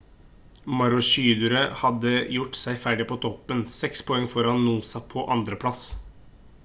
maroochydore 0.77 1.59
hadde 1.81 2.13
gjort 2.37 2.57
seg 2.61 2.79
ferdig 2.87 3.07
på 3.11 3.19
toppen 3.27 3.61
6 3.75 4.05
poeng 4.09 4.27
foran 4.35 4.67
noosa 4.71 5.03
på 5.13 5.29
2. 5.39 5.59
plass 5.67 5.85